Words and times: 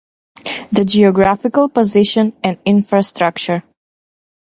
The 0.71 0.83
geographical 0.83 1.69
position 1.69 2.33
and 2.43 2.57
infrastructure. 2.65 3.61